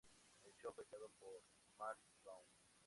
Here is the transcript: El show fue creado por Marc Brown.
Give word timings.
El 0.41 0.51
show 0.55 0.71
fue 0.73 0.83
creado 0.87 1.11
por 1.19 1.43
Marc 1.77 1.99
Brown. 2.23 2.47